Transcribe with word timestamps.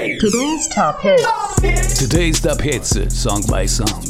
Today's 0.00 0.66
Top 0.68 0.98
Hits. 1.02 1.98
Today's 1.98 2.40
Top 2.40 2.58
Hits, 2.62 3.06
song 3.08 3.44
by 3.46 3.66
song. 3.66 4.02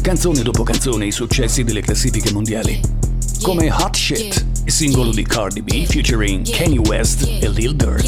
Canzone 0.00 0.42
dopo 0.42 0.62
canzone 0.62 1.06
i 1.06 1.10
successi 1.10 1.64
delle 1.64 1.80
classifiche 1.80 2.32
mondiali. 2.32 2.80
Come 3.42 3.68
Hot 3.68 3.96
Shit, 3.96 4.46
singolo 4.66 5.10
di 5.10 5.24
Cardi 5.24 5.60
B 5.60 5.86
featuring 5.86 6.48
Kanye 6.48 6.78
West 6.78 7.26
e 7.40 7.48
Lil 7.48 7.74
Durk. 7.74 8.04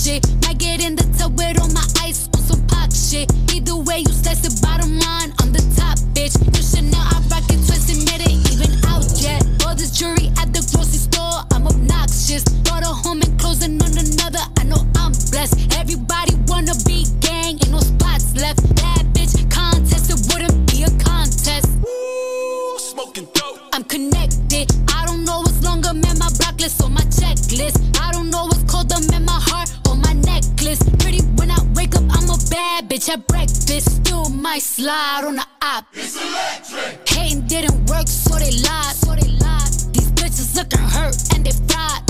Shit. 0.00 0.24
I 0.46 0.54
get 0.54 0.80
in 0.82 0.96
the 0.96 1.04
tub 1.18 1.36
with 1.36 1.60
all 1.60 1.68
my 1.68 1.84
ice 2.00 2.28
on 2.34 2.40
some 2.42 2.66
pop 2.66 2.92
shit. 2.92 3.28
Either 3.52 3.76
way, 3.76 3.98
you 4.00 4.12
slice 4.12 4.40
the 4.40 4.52
bottom 4.62 4.98
line, 4.98 5.32
I'm 5.40 5.52
the 5.52 5.60
top 5.76 5.98
bitch. 6.16 6.34
You 6.56 6.62
should 6.64 6.88
know 6.90 7.00
I 7.00 7.20
rock 7.28 7.44
it 7.52 7.60
twisted, 7.68 8.00
made 8.08 8.24
it 8.24 8.32
even 8.52 8.72
out 8.88 9.04
yet. 9.20 9.44
All 9.66 9.74
this 9.74 9.90
jewelry 9.92 10.32
at 10.40 10.52
the 10.54 10.64
grocery 10.72 11.04
store, 11.04 11.44
I'm 11.52 11.66
obnoxious. 11.66 12.44
Brought 12.64 12.82
a 12.82 12.92
home 13.04 13.20
and 13.20 13.38
closing 13.38 13.76
on 13.82 13.92
another, 13.92 14.44
I 14.56 14.64
know 14.64 14.80
I'm 14.96 15.12
blessed. 15.30 15.76
Everybody 15.76 16.34
wanna 16.48 16.74
be 16.86 17.04
breakfast. 33.70 33.96
Still 33.96 34.28
might 34.30 34.62
slide 34.62 35.24
on 35.24 35.36
the 35.36 35.46
op. 35.62 35.84
It's 35.92 36.16
electric. 36.16 37.08
Hating 37.08 37.46
didn't 37.46 37.86
work, 37.86 38.06
so 38.08 38.34
they 38.38 38.50
lied. 38.50 38.94
So 38.96 39.14
they 39.14 39.30
lied. 39.38 39.72
These 39.92 40.10
bitches 40.12 40.56
looking 40.56 40.80
hurt 40.80 41.16
and 41.34 41.46
they 41.46 41.52
fried 41.52 42.02
and 42.08 42.08
they 42.08 42.09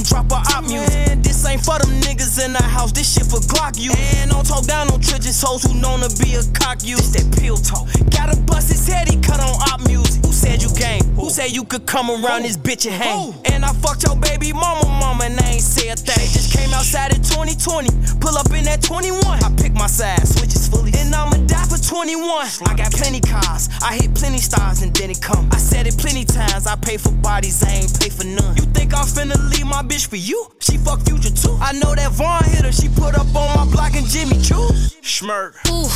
Drop 0.00 0.26
drop 0.28 0.32
a 0.32 0.56
op 0.56 0.64
music. 0.64 0.88
Man, 0.88 1.22
this 1.22 1.44
ain't 1.44 1.62
for 1.64 1.78
them 1.78 2.00
niggas 2.00 2.42
in 2.42 2.52
the 2.52 2.62
house. 2.62 2.92
This 2.92 3.12
shit 3.12 3.26
for 3.26 3.40
Glock 3.40 3.78
you. 3.78 3.92
And 3.92 4.30
don't 4.30 4.46
talk 4.46 4.64
down 4.64 4.90
on 4.90 5.00
Tridges 5.00 5.42
hoes 5.42 5.62
who 5.62 5.74
known 5.74 6.00
to 6.00 6.08
be 6.22 6.34
a 6.34 6.42
cock 6.56 6.82
you. 6.82 6.96
This 6.96 7.12
that 7.12 7.28
pill 7.36 7.56
talk. 7.56 7.86
Gotta 8.10 8.40
bust 8.40 8.72
his 8.72 8.86
head, 8.86 9.08
he 9.08 9.20
cut 9.20 9.40
on 9.40 9.52
op 9.68 9.86
music. 9.86 10.24
Who 10.24 10.32
said 10.32 10.62
you 10.62 10.72
game? 10.74 11.04
Who 11.16 11.28
said 11.28 11.52
you 11.52 11.64
could 11.64 11.86
come 11.86 12.08
around 12.10 12.42
this 12.42 12.56
bitch 12.56 12.86
and 12.86 12.94
hang? 12.94 13.34
And 13.52 13.61
fucked 13.82 14.06
your 14.06 14.16
baby 14.16 14.52
mama, 14.52 14.86
mama, 14.86 15.24
and 15.24 15.38
I 15.40 15.58
ain't 15.58 15.62
say 15.62 15.90
a 15.90 15.96
thing. 15.96 16.16
They 16.16 16.30
just 16.30 16.54
came 16.56 16.72
outside 16.72 17.12
in 17.12 17.20
2020. 17.22 17.90
Pull 18.22 18.38
up 18.38 18.48
in 18.54 18.64
that 18.64 18.80
21. 18.80 19.18
I 19.42 19.50
pick 19.58 19.74
my 19.74 19.90
side, 19.90 20.22
switches 20.26 20.68
fully. 20.68 20.92
And 20.96 21.12
I'ma 21.14 21.36
die 21.50 21.66
for 21.66 21.76
21. 21.76 22.22
I 22.70 22.74
got 22.78 22.92
plenty 22.92 23.20
cars. 23.20 23.68
I 23.82 23.98
hit 23.98 24.14
plenty 24.14 24.38
stars 24.38 24.82
and 24.82 24.94
then 24.94 25.10
it 25.10 25.20
come. 25.20 25.50
I 25.52 25.58
said 25.58 25.86
it 25.86 25.98
plenty 25.98 26.24
times. 26.24 26.66
I 26.66 26.76
pay 26.76 26.96
for 26.96 27.12
bodies, 27.20 27.62
I 27.62 27.82
ain't 27.82 27.92
pay 27.98 28.08
for 28.08 28.24
none. 28.24 28.56
You 28.56 28.64
think 28.72 28.94
I'm 28.94 29.04
finna 29.04 29.36
leave 29.50 29.66
my 29.66 29.82
bitch 29.82 30.06
for 30.06 30.16
you? 30.16 30.46
She 30.60 30.78
fuck 30.78 31.02
future 31.02 31.34
too. 31.34 31.58
I 31.60 31.72
know 31.72 31.94
that 31.94 32.12
Vaughn 32.12 32.44
hit 32.44 32.64
her. 32.64 32.72
She 32.72 32.88
put 32.88 33.18
up 33.18 33.28
on 33.34 33.48
my 33.58 33.66
block 33.70 33.94
and 33.96 34.06
Jimmy 34.06 34.40
Choo. 34.40 34.70
Schmirk. 35.02 35.58
Ooh, 35.68 35.90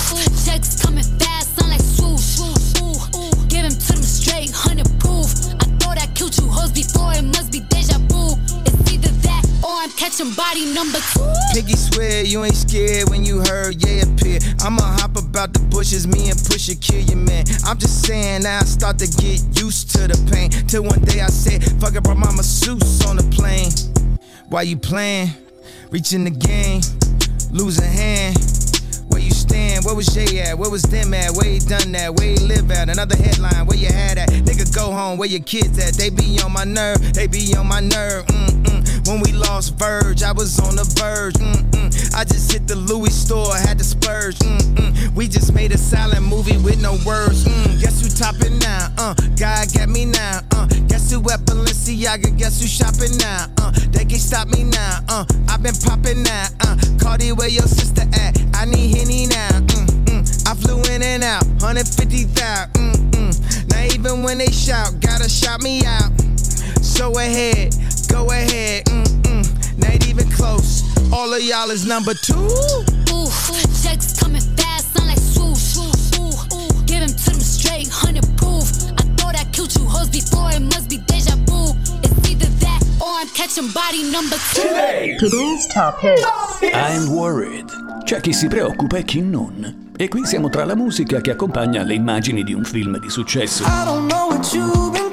checks 0.44 0.82
coming 0.82 1.06
fast, 1.18 1.56
sound 1.56 1.70
like 1.70 1.80
swoosh. 1.80 2.42
Ooh, 2.82 3.46
give 3.48 3.64
him 3.64 3.72
to 3.72 3.92
them 3.94 4.02
straight, 4.02 4.50
hundred 4.50 4.65
killed 6.16 6.36
you 6.38 6.48
hoes 6.48 6.72
before, 6.72 7.12
it 7.12 7.22
must 7.22 7.52
be 7.52 7.60
deja 7.60 7.98
vu. 8.08 8.32
It's 8.64 8.92
either 8.92 9.12
that 9.28 9.44
or 9.62 9.76
I'm 9.84 9.90
catching 9.90 10.32
body 10.32 10.72
number 10.72 10.98
two. 11.12 11.28
Piggy 11.52 11.76
swear 11.76 12.24
you 12.24 12.42
ain't 12.42 12.56
scared 12.56 13.10
when 13.10 13.24
you 13.24 13.40
heard 13.44 13.76
yeah 13.84 14.02
appear. 14.08 14.40
I'ma 14.64 14.82
hop 14.96 15.16
about 15.16 15.52
the 15.52 15.60
bushes, 15.68 16.06
me 16.06 16.30
and 16.30 16.38
Pusha 16.38 16.80
kill 16.80 17.00
your 17.00 17.18
man. 17.18 17.44
I'm 17.66 17.76
just 17.76 18.06
saying 18.06 18.46
I 18.46 18.60
start 18.60 18.98
to 19.00 19.06
get 19.06 19.44
used 19.60 19.90
to 19.92 20.08
the 20.08 20.16
pain. 20.32 20.50
Till 20.66 20.84
one 20.84 21.02
day 21.02 21.20
I 21.20 21.28
said, 21.28 21.62
fuck 21.80 21.94
it, 21.94 22.02
brought 22.02 22.16
mama 22.16 22.42
Seuss 22.42 23.06
on 23.06 23.16
the 23.16 23.26
plane. 23.36 23.70
Why 24.48 24.62
you 24.62 24.78
playing? 24.78 25.28
Reaching 25.90 26.24
the 26.24 26.30
game, 26.30 26.80
lose 27.52 27.78
a 27.78 27.84
hand. 27.86 28.55
Where 29.86 29.94
was 29.94 30.06
Jay 30.08 30.40
at? 30.40 30.58
Where 30.58 30.68
was 30.68 30.82
them 30.82 31.14
at? 31.14 31.30
Where 31.30 31.48
he 31.48 31.60
done 31.60 31.92
that? 31.92 32.12
Where 32.12 32.26
he 32.26 32.36
live 32.38 32.72
at? 32.72 32.88
Another 32.88 33.16
headline, 33.16 33.66
where 33.66 33.78
you 33.78 33.86
had 33.86 34.18
at? 34.18 34.30
Nigga, 34.30 34.74
go 34.74 34.90
home, 34.90 35.16
where 35.16 35.28
your 35.28 35.42
kids 35.42 35.78
at? 35.78 35.94
They 35.94 36.10
be 36.10 36.40
on 36.44 36.52
my 36.52 36.64
nerve, 36.64 37.14
they 37.14 37.28
be 37.28 37.54
on 37.56 37.68
my 37.68 37.78
nerve. 37.78 38.26
Mm-mm. 38.26 38.55
When 39.06 39.20
we 39.20 39.30
lost 39.30 39.78
Virg, 39.78 40.22
I 40.24 40.32
was 40.32 40.58
on 40.58 40.74
the 40.74 40.82
verge. 40.98 41.34
Mm-mm. 41.34 42.14
I 42.14 42.24
just 42.24 42.50
hit 42.50 42.66
the 42.66 42.74
Louis 42.74 43.14
store, 43.14 43.54
had 43.54 43.78
to 43.78 43.84
splurge. 43.84 44.34
Mm-mm. 44.40 45.14
We 45.14 45.28
just 45.28 45.54
made 45.54 45.70
a 45.70 45.78
silent 45.78 46.26
movie 46.26 46.58
with 46.58 46.82
no 46.82 46.98
words. 47.06 47.44
Mm. 47.44 47.80
Guess 47.80 48.02
who 48.02 48.08
topping 48.10 48.58
now? 48.58 48.90
Uh, 48.98 49.14
God 49.38 49.72
got 49.72 49.88
me 49.88 50.06
now. 50.06 50.40
Uh, 50.50 50.66
guess 50.88 51.12
who 51.12 51.20
at 51.30 51.40
Balenciaga? 51.46 52.36
Guess 52.36 52.60
who 52.60 52.66
shopping 52.66 53.16
now? 53.18 53.46
Uh, 53.58 53.70
they 53.94 54.04
can't 54.04 54.20
stop 54.20 54.48
me 54.48 54.64
now. 54.64 54.98
Uh, 55.08 55.24
I've 55.48 55.62
been 55.62 55.78
popping 55.86 56.24
now. 56.24 56.46
Uh, 56.66 56.76
Cardi, 56.98 57.30
where 57.30 57.48
your 57.48 57.68
sister 57.70 58.02
at? 58.02 58.34
I 58.56 58.64
need 58.64 58.90
Henny 58.96 59.26
now. 59.26 59.60
Mm-mm. 59.70 60.50
I 60.50 60.54
flew 60.54 60.82
in 60.92 61.02
and 61.02 61.22
out, 61.22 61.46
150,000. 61.62 62.74
Mm-mm. 62.74 63.70
Now 63.70 63.84
even 63.94 64.24
when 64.24 64.38
they 64.38 64.50
shout, 64.50 64.98
gotta 64.98 65.28
shout 65.28 65.62
me 65.62 65.86
out. 65.86 66.10
So 66.82 67.18
ahead, 67.18 67.74
go 68.06 68.30
ahead. 68.30 68.84
Mm-mm. 68.86 69.78
Not 69.78 70.06
even 70.06 70.28
close. 70.30 70.82
All 71.12 71.32
of 71.32 71.42
y'all 71.42 71.70
is 71.70 71.84
number 71.86 72.14
two. 72.14 72.34
Ooh, 72.36 73.30
checks 73.82 74.18
coming 74.18 74.42
fast, 74.56 74.94
sound 74.94 75.08
like 75.08 75.18
swoosh. 75.18 75.76
Ooh, 76.18 76.32
give 76.86 77.02
him 77.02 77.10
to 77.10 77.30
them 77.30 77.40
straight, 77.40 77.88
hundred 77.88 78.26
proof. 78.36 78.70
I 78.98 79.02
thought 79.16 79.36
I 79.36 79.44
killed 79.52 79.74
you 79.76 79.84
hoes 79.84 80.08
before, 80.08 80.50
it 80.52 80.60
must 80.60 80.88
be 80.88 80.98
deja 81.06 81.36
vu. 81.46 81.74
It's 82.02 82.28
either 82.30 82.50
that 82.60 82.82
or 83.00 83.12
I'm 83.20 83.28
catching 83.28 83.70
body 83.72 84.10
number 84.10 84.36
two. 84.54 84.62
Today's 85.18 85.66
Top 85.68 86.00
Hits. 86.00 86.22
I'm 86.74 87.08
worried. 87.10 87.70
C'è 88.04 88.20
chi 88.20 88.32
si 88.32 88.46
preoccupa 88.46 88.98
e 88.98 89.04
chi 89.04 89.20
non. 89.20 89.90
E 89.96 90.08
qui 90.08 90.26
siamo 90.26 90.48
tra 90.48 90.64
la 90.64 90.76
musica 90.76 91.20
che 91.20 91.30
accompagna 91.30 91.82
le 91.82 91.94
immagini 91.94 92.44
di 92.44 92.52
un 92.52 92.64
film 92.64 92.98
di 93.00 93.10
successo. 93.10 93.64
I 93.64 93.84
don't 93.84 94.06
know 94.08 94.28
what 94.28 94.52
you've 94.52 94.92
been 94.92 95.05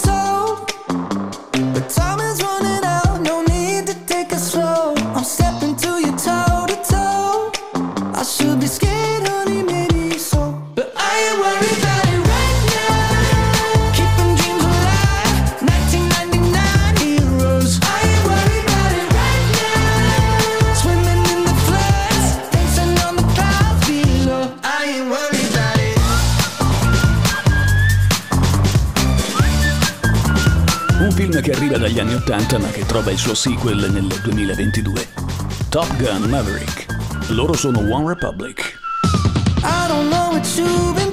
Un 31.03 31.12
film 31.12 31.41
che 31.41 31.52
arriva 31.52 31.78
dagli 31.78 32.00
anni 32.00 32.14
80 32.14 32.59
ma 32.59 32.69
che 32.69 32.86
trova 32.86 33.12
il 33.12 33.18
suo 33.18 33.36
sequel 33.36 33.91
nel 33.91 34.08
2022. 34.08 35.06
Top 35.68 35.94
Gun 35.98 36.30
Maverick. 36.30 36.86
Loro 37.31 37.54
sono 37.57 37.80
One 37.80 38.07
Republic. 38.07 38.80
I 39.63 39.88
don't 39.89 40.10
know 40.10 40.31
what 40.31 40.48
you've 40.56 40.95
been 40.95 41.12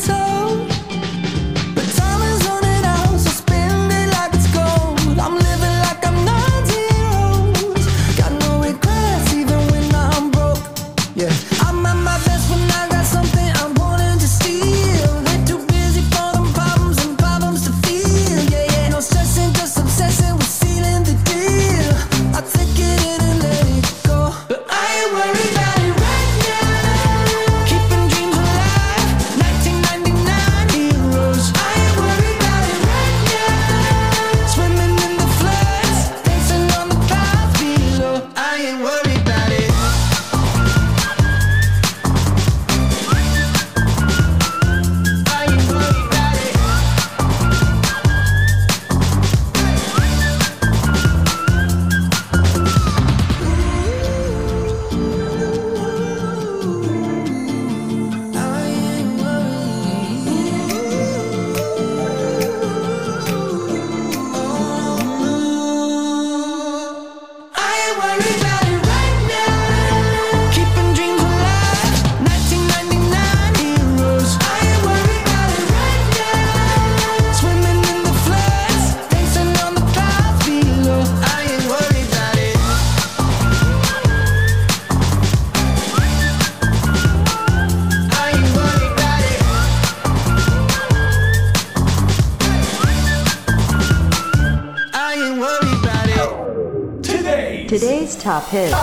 Today's 97.70 98.17
top 98.17 98.43
hits. 98.49 98.75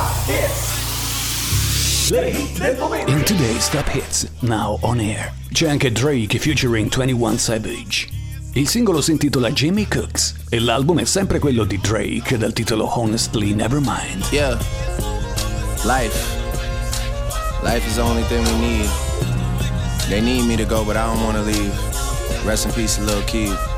In 2.09 3.25
today's 3.25 3.67
top 3.67 3.85
hits, 3.89 4.29
now 4.41 4.79
on 4.81 5.01
air, 5.01 5.33
c'è 5.51 5.67
anche 5.67 5.91
Drake 5.91 6.39
featuring 6.39 6.87
21 6.87 7.37
Savage. 7.37 8.07
Il 8.53 8.69
singolo 8.69 9.01
si 9.01 9.11
intitola 9.11 9.51
Jimmy 9.51 9.89
Cooks 9.89 10.35
e 10.47 10.59
l'album 10.59 11.01
è 11.01 11.03
sempre 11.03 11.39
quello 11.39 11.65
di 11.65 11.77
Drake 11.81 12.37
dal 12.37 12.53
titolo 12.53 12.85
Honestly 12.85 13.53
Nevermind. 13.53 14.25
Yeah. 14.31 14.57
Life. 15.83 16.15
Life 17.63 17.85
is 17.85 17.95
the 17.95 18.01
only 18.03 18.23
thing 18.29 18.41
we 18.45 18.57
need. 18.57 18.89
They 20.07 20.21
need 20.21 20.45
me 20.45 20.55
to 20.55 20.65
go, 20.65 20.85
but 20.85 20.95
I 20.95 21.05
don't 21.07 21.21
wanna 21.25 21.41
leave. 21.41 21.73
Rest 22.45 22.67
in 22.67 22.71
peace, 22.71 22.97
little 22.99 23.21
Keith. 23.23 23.76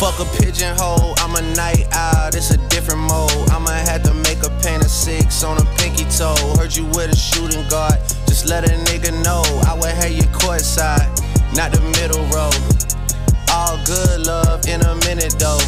Fuck 0.00 0.18
a 0.18 0.24
pigeonhole, 0.40 1.12
I'm 1.18 1.34
a 1.34 1.42
night 1.54 1.84
owl, 1.92 2.28
it's 2.28 2.50
a 2.52 2.56
different 2.70 3.02
mode. 3.02 3.50
I'ma 3.50 3.68
have 3.84 4.02
to 4.04 4.14
make 4.14 4.42
a 4.42 4.48
paint 4.64 4.82
of 4.82 4.90
six 4.90 5.44
on 5.44 5.58
a 5.58 5.64
pinky 5.76 6.04
toe. 6.08 6.40
Heard 6.56 6.74
you 6.74 6.86
with 6.96 7.12
a 7.12 7.16
shooting 7.16 7.68
guard, 7.68 8.00
just 8.24 8.48
let 8.48 8.64
a 8.64 8.72
nigga 8.88 9.12
know. 9.22 9.44
I 9.68 9.76
would 9.76 9.92
have 9.92 10.10
you 10.10 10.22
courtside, 10.32 11.04
not 11.54 11.72
the 11.72 11.84
middle 12.00 12.24
row. 12.32 12.48
All 13.52 13.76
good 13.84 14.24
love 14.24 14.64
in 14.64 14.80
a 14.80 14.94
minute 15.04 15.36
though. 15.38 15.60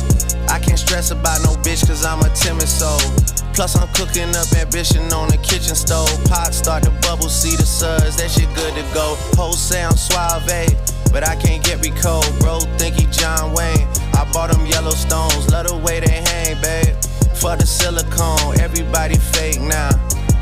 I 0.49 0.59
can't 0.59 0.79
stress 0.79 1.11
about 1.11 1.43
no 1.45 1.53
bitch 1.61 1.87
cause 1.87 2.03
I'm 2.03 2.21
a 2.21 2.31
timid 2.33 2.69
soul. 2.69 3.05
Plus 3.53 3.77
I'm 3.77 3.89
cooking 3.93 4.35
up 4.35 4.51
ambition 4.57 5.13
on 5.13 5.29
the 5.29 5.37
kitchen 5.45 5.77
stove. 5.77 6.09
Pot 6.25 6.55
start 6.55 6.85
to 6.85 6.91
bubble, 7.05 7.29
see 7.29 7.55
the 7.55 7.67
suds, 7.67 8.17
that 8.17 8.31
shit 8.31 8.49
good 8.55 8.73
to 8.81 8.95
go. 8.95 9.13
Whole 9.37 9.53
sound 9.53 9.99
suave, 9.99 10.73
but 11.13 11.29
I 11.29 11.37
can't 11.37 11.63
get 11.63 11.85
recalled. 11.85 12.33
Bro, 12.41 12.61
think 12.81 12.95
he 12.97 13.05
John 13.13 13.53
Wayne. 13.53 13.87
Bought 14.33 14.51
them 14.51 14.67
Yellowstones, 14.67 15.51
love 15.51 15.69
the 15.69 15.77
way 15.77 16.01
they 16.01 16.23
hang, 16.25 16.61
babe. 16.63 16.97
For 17.37 17.57
the 17.57 17.67
silicone, 17.67 18.59
everybody 18.61 19.17
fake 19.17 19.61
now. 19.61 19.91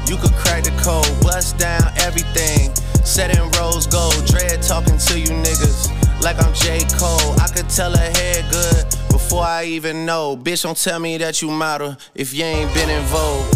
You 0.07 0.17
could 0.17 0.33
crack 0.33 0.65
the 0.65 0.71
code, 0.83 1.09
bust 1.23 1.59
down 1.59 1.83
everything. 1.99 2.75
Set 3.05 3.37
in 3.37 3.51
rose 3.59 3.87
gold, 3.87 4.25
dread 4.27 4.63
talking 4.63 4.99
to 4.99 5.19
you 5.19 5.29
niggas 5.29 5.91
like 6.23 6.37
I'm 6.45 6.53
J. 6.55 6.81
Cole. 6.99 7.35
I 7.41 7.49
could 7.55 7.69
tell 7.69 7.91
her 7.91 8.11
head 8.11 8.45
good 8.51 8.85
before 9.11 9.43
I 9.43 9.65
even 9.65 10.07
know. 10.07 10.37
Bitch, 10.37 10.63
don't 10.63 10.77
tell 10.77 10.99
me 11.01 11.17
that 11.19 11.43
you 11.43 11.51
model 11.51 11.97
if 12.15 12.35
you 12.35 12.45
ain't 12.45 12.73
been 12.75 12.91
in 12.91 13.03
vogue. 13.05 13.47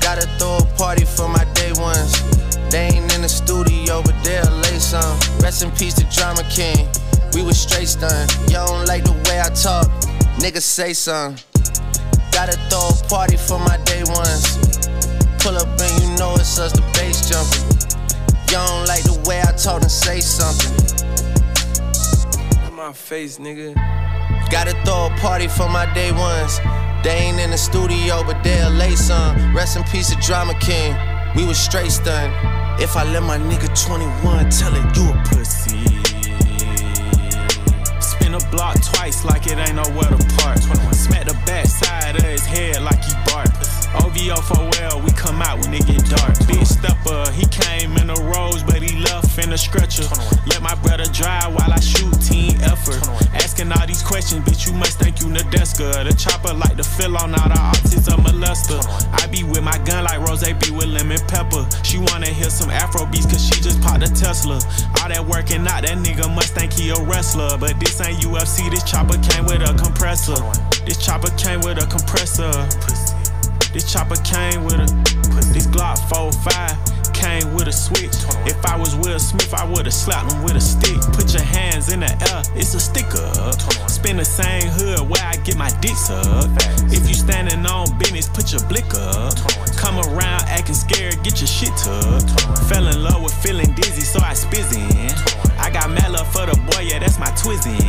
Gotta 0.00 0.26
throw 0.38 0.58
a 0.58 0.76
party 0.76 1.04
for 1.04 1.28
my 1.28 1.44
day 1.54 1.72
ones. 1.76 2.12
They 2.70 2.88
ain't 2.88 3.14
in 3.14 3.22
the 3.22 3.28
studio, 3.28 4.02
but 4.02 4.14
they'll 4.24 4.50
lay 4.50 4.78
some. 4.78 5.18
Rest 5.40 5.62
in 5.62 5.70
peace 5.72 5.94
to 5.94 6.04
Drama 6.16 6.42
King. 6.50 6.88
We 7.34 7.42
was 7.42 7.58
straight 7.58 7.88
stun. 7.88 8.28
Y'all 8.48 8.66
don't 8.66 8.86
like 8.86 9.04
the 9.04 9.12
way 9.28 9.40
I 9.40 9.48
talk. 9.48 9.88
Niggas 10.36 10.62
say 10.62 10.92
something. 10.92 11.42
Gotta 12.30 12.58
throw 12.68 12.88
a 12.88 13.08
party 13.08 13.36
for 13.36 13.58
my 13.58 13.76
day 13.84 14.02
ones. 14.04 14.58
Pull 15.38 15.56
up 15.56 15.68
and 15.80 16.02
you 16.02 16.16
know 16.16 16.34
it's 16.34 16.58
us, 16.58 16.72
the 16.72 16.82
bass 16.92 17.28
jumping. 17.28 17.64
Y'all 18.50 18.66
don't 18.66 18.86
like 18.86 19.02
the 19.04 19.16
way 19.26 19.40
I 19.40 19.52
talk 19.52 19.80
and 19.80 19.90
say 19.90 20.20
something. 20.20 20.72
In 22.68 22.74
my 22.74 22.92
face, 22.92 23.38
nigga. 23.38 23.74
Gotta 24.50 24.72
throw 24.84 25.06
a 25.06 25.16
party 25.18 25.48
for 25.48 25.68
my 25.68 25.86
day 25.94 26.12
ones. 26.12 26.58
They 27.02 27.16
ain't 27.16 27.40
in 27.40 27.50
the 27.50 27.58
studio, 27.58 28.22
but 28.24 28.42
they'll 28.44 28.70
lay 28.70 28.94
some. 28.94 29.56
Rest 29.56 29.76
in 29.76 29.84
peace 29.84 30.10
to 30.10 30.16
Drama 30.20 30.54
King. 30.60 30.94
We 31.34 31.46
was 31.46 31.58
straight 31.58 31.92
stunned. 31.92 32.32
If 32.80 32.96
I 32.96 33.04
let 33.04 33.22
my 33.22 33.38
nigga 33.38 33.68
21 33.86 34.50
tell 34.50 34.74
it, 34.74 34.96
you 34.96 35.10
a 35.10 35.22
pussy. 35.28 36.01
A 38.34 38.38
block 38.50 38.80
twice 38.82 39.26
like 39.26 39.46
it 39.46 39.58
ain't 39.58 39.74
nowhere 39.74 40.08
to 40.08 40.16
park. 40.38 40.56
Smack 40.94 41.26
the 41.26 41.34
back 41.44 41.66
side 41.66 42.16
of 42.16 42.22
his 42.22 42.46
head 42.46 42.80
like 42.80 43.04
he 43.04 43.12
bark. 43.26 43.51
OVO 43.94 44.40
for 44.40 44.62
well, 44.78 45.02
we 45.02 45.10
come 45.12 45.42
out 45.42 45.60
when 45.60 45.74
it 45.74 45.86
get 45.86 46.04
dark. 46.08 46.32
Big 46.46 46.64
stepper, 46.64 47.30
he 47.32 47.44
came 47.46 47.96
in 47.98 48.08
a 48.08 48.18
rose, 48.32 48.62
but 48.62 48.80
he 48.80 48.98
left 49.00 49.38
in 49.38 49.52
a 49.52 49.58
stretcher. 49.58 50.04
Let 50.46 50.62
my 50.62 50.74
brother 50.76 51.04
drive 51.12 51.52
while 51.54 51.72
I 51.72 51.80
shoot 51.80 52.12
team 52.20 52.56
effort. 52.62 53.00
Asking 53.34 53.72
all 53.72 53.86
these 53.86 54.02
questions, 54.02 54.44
bitch, 54.44 54.66
you 54.66 54.72
must 54.72 54.98
think 54.98 55.20
you 55.20 55.26
Nadeska. 55.26 56.04
The 56.08 56.14
chopper 56.16 56.54
like 56.54 56.76
to 56.76 56.84
fill 56.84 57.16
on 57.16 57.34
all 57.34 57.48
the 57.48 57.54
autism 57.54 58.24
molester. 58.24 58.80
I 59.12 59.26
be 59.26 59.44
with 59.44 59.62
my 59.62 59.76
gun 59.84 60.04
like 60.04 60.20
Rozay 60.20 60.58
be 60.60 60.70
with 60.70 60.88
lemon 60.88 61.20
pepper. 61.28 61.66
She 61.82 61.98
wanna 61.98 62.26
hear 62.26 62.50
some 62.50 62.70
Afro 62.70 63.06
beats 63.06 63.26
cause 63.26 63.44
she 63.44 63.60
just 63.60 63.80
popped 63.82 64.02
a 64.04 64.08
Tesla. 64.12 64.56
All 65.00 65.08
that 65.08 65.24
working 65.26 65.66
out, 65.66 65.82
that 65.82 65.98
nigga 65.98 66.32
must 66.34 66.54
think 66.54 66.72
he 66.72 66.90
a 66.90 67.00
wrestler. 67.04 67.56
But 67.58 67.78
this 67.80 68.00
ain't 68.00 68.20
UFC, 68.20 68.70
this 68.70 68.84
chopper 68.84 69.18
came 69.18 69.44
with 69.44 69.62
a 69.62 69.74
compressor. 69.74 70.38
This 70.84 70.96
chopper 71.04 71.30
came 71.36 71.60
with 71.60 71.82
a 71.82 71.86
compressor. 71.86 72.52
This 73.72 73.90
chopper 73.90 74.16
came 74.16 74.64
with 74.64 74.74
a 74.74 74.86
this 75.52 75.66
Glock 75.66 75.98
45 76.08 76.92
came 77.14 77.54
with 77.54 77.68
a 77.68 77.72
switch. 77.72 78.12
If 78.44 78.64
I 78.66 78.76
was 78.76 78.96
Will 78.96 79.18
Smith, 79.18 79.54
I 79.54 79.64
would've 79.64 79.94
slapped 79.94 80.32
him 80.32 80.42
with 80.42 80.56
a 80.56 80.60
stick. 80.60 81.00
Put 81.12 81.32
your 81.32 81.42
hands 81.42 81.92
in 81.92 82.00
the 82.00 82.10
air, 82.10 82.42
it's 82.54 82.74
a 82.74 82.80
sticker. 82.80 83.30
Spin 83.88 84.16
the 84.16 84.24
same 84.24 84.68
hood 84.68 85.08
where 85.08 85.24
I 85.24 85.36
get 85.36 85.56
my 85.56 85.70
dicks 85.80 86.10
up. 86.10 86.50
If 86.92 87.08
you 87.08 87.14
standing 87.14 87.64
on 87.64 87.96
business, 87.98 88.28
put 88.28 88.52
your 88.52 88.60
blick 88.68 88.92
up. 88.94 89.38
Come 89.76 89.98
around 89.98 90.42
acting 90.52 90.74
scared, 90.74 91.22
get 91.22 91.40
your 91.40 91.48
shit 91.48 91.72
tucked. 91.80 92.28
Fell 92.68 92.86
in 92.88 93.02
love 93.02 93.22
with 93.22 93.34
feeling 93.34 93.72
dizzy, 93.72 94.02
so 94.02 94.20
I 94.20 94.34
spizzin'. 94.34 95.16
I 95.58 95.70
got 95.70 95.90
mad 95.90 96.12
love 96.12 96.28
for 96.32 96.44
the 96.44 96.56
boy, 96.68 96.90
yeah, 96.90 96.98
that's 96.98 97.18
my 97.18 97.30
twizzin'. 97.40 97.80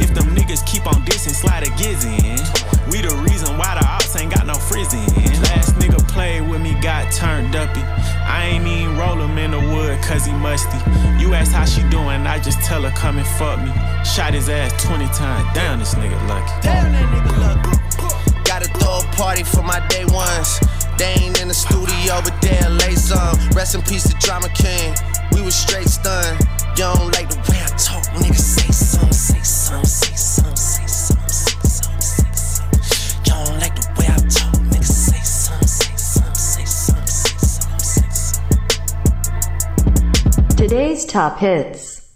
If 0.00 0.14
them 0.14 0.34
niggas 0.34 0.66
keep 0.66 0.86
on 0.86 1.04
dissing, 1.04 1.36
slide 1.36 1.62
a 1.62 1.70
gizzin'. 1.78 2.41
You 11.42 11.48
ask 11.48 11.56
how 11.56 11.64
she 11.64 11.82
doing, 11.90 12.24
I 12.24 12.38
just 12.38 12.60
tell 12.60 12.82
her 12.82 12.92
come 12.92 13.18
and 13.18 13.26
fuck 13.26 13.58
me. 13.58 13.72
Shot 14.04 14.32
his 14.32 14.48
ass 14.48 14.70
20 14.86 15.06
times. 15.06 15.44
Damn, 15.52 15.80
this 15.80 15.96
nigga 15.96 16.14
lucky. 16.28 16.52
Damn, 16.62 16.92
that 16.92 17.06
nigga 17.10 17.34
lucky. 17.42 18.42
Gotta 18.44 18.68
throw 18.78 19.00
a 19.00 19.16
party 19.16 19.42
for 19.42 19.62
my 19.62 19.84
day 19.88 20.04
ones. 20.04 20.60
They 20.98 21.10
ain't 21.18 21.42
in 21.42 21.48
the 21.48 21.54
studio, 21.54 22.22
but 22.22 22.40
they'll 22.40 22.70
lay. 22.70 22.94
Rest 23.58 23.74
in 23.74 23.82
peace 23.82 24.08
to 24.08 24.14
Drama 24.24 24.50
King. 24.50 24.94
We 25.32 25.42
was 25.42 25.56
straight 25.56 25.88
stunned. 25.88 26.38
You 26.78 26.86
don't 26.86 27.10
like 27.10 27.28
the 27.28 27.42
way 27.50 27.58
I 27.58 27.66
talk, 27.74 28.04
nigga. 28.14 28.38
Say 28.38 28.70
some, 28.70 29.10
say 29.10 29.42
some, 29.42 29.84
say 29.84 30.14
some, 30.14 30.54
Today's 40.62 41.04
top 41.04 41.40
hits. 41.40 42.12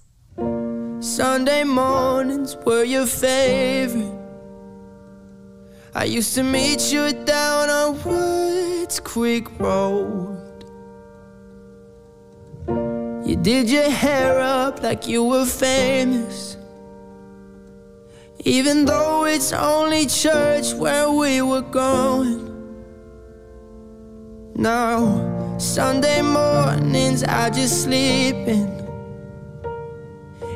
Sunday 1.01 1.65
mornings 1.65 2.57
were 2.65 2.85
your 2.85 3.05
favorite. 3.05 4.17
I 5.93 6.05
used 6.05 6.33
to 6.37 6.45
meet 6.45 6.93
you 6.93 7.13
down 7.25 7.69
on 7.71 8.01
Woods 8.05 9.01
Creek 9.01 9.49
Road. 9.59 10.65
You 13.27 13.35
did 13.35 13.69
your 13.69 13.91
hair 13.91 14.39
up 14.39 14.81
like 14.81 15.09
you 15.09 15.25
were 15.25 15.45
famous. 15.45 16.57
Even 18.45 18.85
though 18.85 19.25
it's 19.25 19.53
only 19.53 20.07
church 20.07 20.73
where 20.75 21.11
we 21.11 21.43
were 21.43 21.63
going. 21.63 22.47
Now, 24.55 25.36
Sunday 25.59 26.21
mornings 26.21 27.23
I 27.25 27.49
just 27.49 27.85
sleep 27.85 28.37
in. 28.47 28.69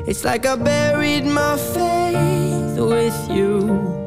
It's 0.07 0.23
like 0.23 0.45
I 0.45 0.55
buried 0.55 1.25
my 1.25 1.57
faith 1.57 2.79
with 2.79 3.29
you. 3.29 3.99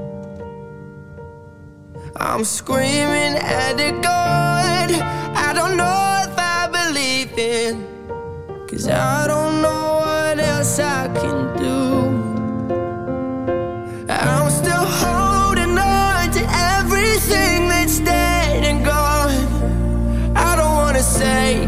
I'm 2.16 2.44
screaming 2.44 3.34
at 3.36 3.76
the 3.76 3.90
God 4.02 4.90
I 5.36 5.52
don't 5.52 5.76
know 5.76 6.22
if 6.26 6.38
I 6.38 6.68
believe 6.70 7.36
in. 7.38 7.86
Cause 8.68 8.88
I 8.88 9.26
don't 9.26 9.62
know 9.62 9.96
what 10.04 10.38
else 10.38 10.78
I 10.78 11.08
can 11.08 11.56
do. 11.56 11.73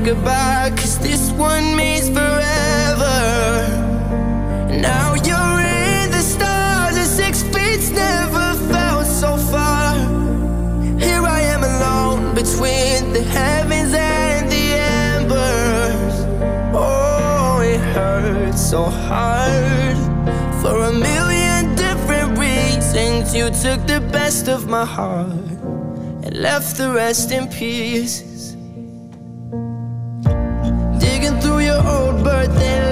goodbye 0.07 0.73
Cause 0.77 0.99
this 1.01 1.33
one 1.33 1.75
means 1.75 2.09
forever. 2.09 3.19
Now 4.71 5.15
you're 5.29 5.61
in 5.83 6.13
the 6.13 6.23
stars 6.23 6.97
And 6.97 7.11
six 7.21 7.43
feet's 7.43 7.91
never 7.91 8.55
felt 8.71 9.07
so 9.07 9.37
far. 9.37 9.97
Here 11.01 11.25
I 11.39 11.41
am 11.55 11.65
alone 11.65 12.37
between 12.37 13.13
the 13.17 13.25
heavens 13.39 13.93
and 13.95 14.49
the 14.49 14.67
embers. 15.11 16.15
Oh, 16.73 17.61
it 17.73 17.81
hurts 17.97 18.63
so 18.71 18.85
hard. 18.85 19.97
For 20.63 20.85
a 20.85 20.93
million 20.93 21.75
different 21.75 22.39
reasons 22.39 23.35
You 23.35 23.47
took 23.47 23.81
the 23.89 24.01
best 24.13 24.49
of 24.49 24.69
my 24.69 24.85
heart 24.85 25.49
And 26.25 26.37
left 26.37 26.77
the 26.77 26.93
rest 26.93 27.33
in 27.33 27.49
peace. 27.49 28.36
worth 32.49 32.86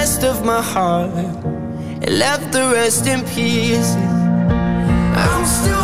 best 0.00 0.22
of 0.22 0.44
my 0.44 0.62
heart 0.62 1.10
and 1.10 2.18
left 2.20 2.52
the 2.52 2.64
rest 2.72 3.04
in 3.08 3.20
pieces. 3.34 3.96
I'm 5.24 5.44
still 5.44 5.77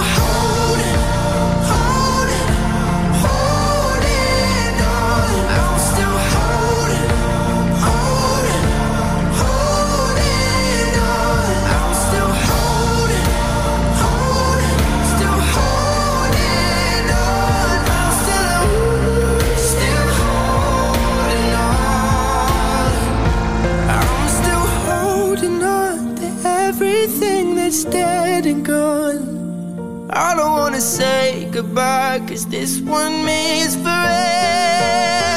everything 27.14 27.54
that's 27.54 27.84
dead 27.84 28.46
and 28.46 28.64
gone. 28.64 30.10
I 30.10 30.34
don't 30.34 30.52
wanna 30.52 30.80
say 30.80 31.48
goodbye, 31.50 32.20
cause 32.26 32.46
this 32.46 32.80
one 32.80 33.24
means 33.24 33.76
forever. 33.76 35.33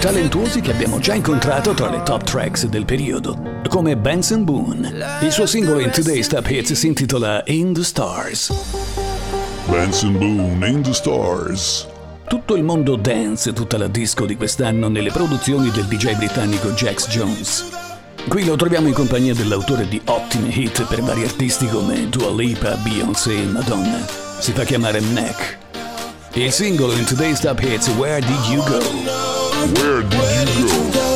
talentuosi 0.00 0.62
che 0.62 0.72
abbiamo 0.72 0.98
già 0.98 1.12
incontrato 1.12 1.74
tra 1.74 1.90
le 1.90 2.02
top 2.02 2.24
tracks 2.24 2.64
del 2.64 2.86
periodo, 2.86 3.60
come 3.68 3.98
Benson 3.98 4.44
Boone. 4.44 4.94
Il 5.20 5.30
suo 5.30 5.44
singolo 5.44 5.78
in 5.78 5.90
Today's 5.90 6.26
Top 6.26 6.48
Hits 6.48 6.72
si 6.72 6.86
intitola 6.86 7.42
In 7.48 7.74
the 7.74 7.84
Stars. 7.84 8.50
Benson 9.66 10.16
Boone, 10.16 10.66
In 10.66 10.80
the 10.82 10.94
Stars. 10.94 11.86
Tutto 12.26 12.56
il 12.56 12.62
mondo 12.62 12.96
dance, 12.96 13.52
tutta 13.52 13.76
la 13.76 13.88
disco 13.88 14.24
di 14.24 14.36
quest'anno 14.36 14.88
nelle 14.88 15.10
produzioni 15.10 15.70
del 15.70 15.84
DJ 15.84 16.16
britannico 16.16 16.70
Jax 16.70 17.08
Jones. 17.08 17.68
Qui 18.26 18.46
lo 18.46 18.56
troviamo 18.56 18.88
in 18.88 18.94
compagnia 18.94 19.34
dell'autore 19.34 19.86
di 19.86 20.00
ottime 20.06 20.48
hit 20.48 20.82
per 20.86 21.02
vari 21.02 21.24
artisti 21.24 21.66
come 21.66 22.08
Dua 22.08 22.32
Lipa, 22.32 22.74
Beyoncé 22.76 23.34
e 23.34 23.44
Madonna. 23.44 24.02
Si 24.38 24.52
fa 24.52 24.64
chiamare 24.64 25.00
Mac. 25.00 25.58
Il 26.32 26.50
singolo 26.50 26.94
in 26.94 27.04
Today's 27.04 27.40
Top 27.40 27.60
Hits 27.62 27.88
Where 27.88 28.20
Did 28.20 28.44
You 28.48 28.64
Go? 28.64 29.29
Where 29.60 30.02
did 30.02 30.14
Where 30.14 30.46
you 30.56 30.66
go? 30.92 31.06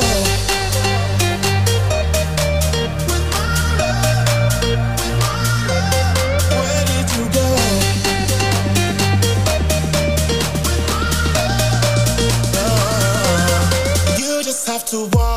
You 14.18 14.42
to 14.86 15.08
walk 15.16 15.33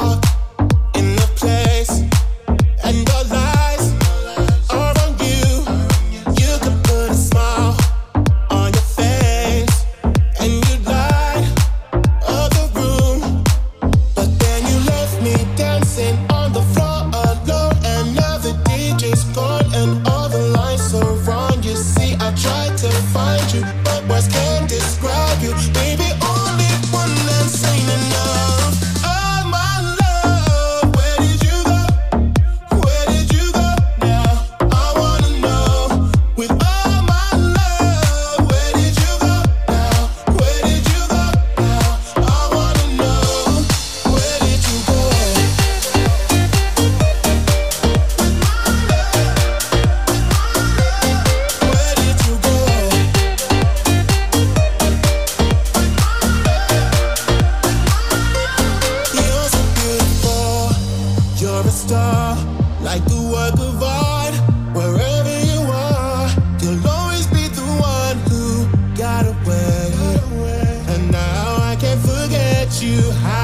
you 72.87 73.11
high. 73.11 73.36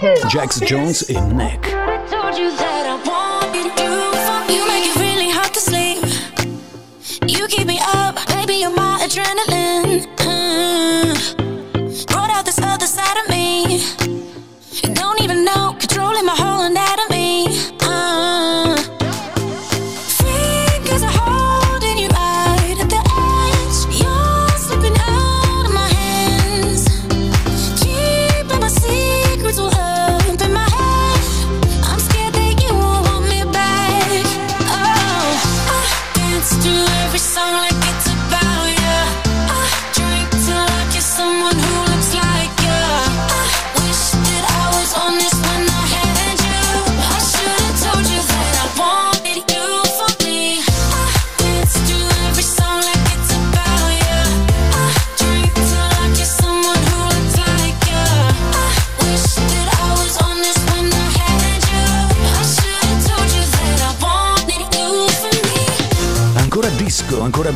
Jax 0.00 0.60
Jones 0.60 1.02
MNEK. 1.10 1.69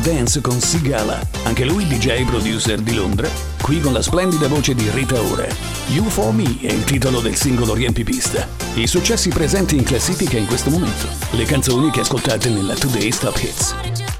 Dance 0.05 0.39
con 0.39 0.61
Sigala, 0.61 1.19
anche 1.45 1.65
lui 1.65 1.87
DJ 1.87 2.25
producer 2.25 2.79
di 2.79 2.93
Londra, 2.93 3.27
qui 3.59 3.79
con 3.79 3.91
la 3.91 4.03
splendida 4.03 4.47
voce 4.47 4.75
di 4.75 4.87
Rita 4.91 5.19
Ora. 5.19 5.47
You 5.87 6.07
For 6.09 6.31
Me 6.31 6.59
è 6.61 6.71
il 6.71 6.83
titolo 6.83 7.21
del 7.21 7.35
singolo 7.35 7.73
riempipista. 7.73 8.47
I 8.75 8.85
successi 8.85 9.29
presenti 9.29 9.75
in 9.75 9.83
classifica 9.83 10.37
in 10.37 10.45
questo 10.45 10.69
momento, 10.69 11.07
le 11.31 11.45
canzoni 11.45 11.89
che 11.89 12.01
ascoltate 12.01 12.49
nella 12.49 12.75
Today's 12.75 13.17
Top 13.17 13.35
Hits. 13.41 14.14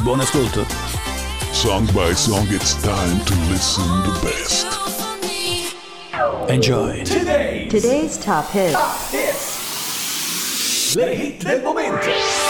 buon 0.00 0.20
ascolto. 0.20 0.64
Song 1.52 1.86
by 1.92 2.14
song 2.14 2.46
it's 2.48 2.74
time 2.82 3.20
to 3.26 3.34
listen 3.50 3.84
the 4.02 4.18
best. 4.22 4.66
Enjoy. 6.48 7.04
Today's, 7.04 7.70
Today's 7.70 8.16
top 8.18 8.46
hits. 8.50 8.72
Top. 8.72 8.98
Le 10.96 11.14
hit 11.14 11.44
del 11.44 11.62
momento. 11.62 12.41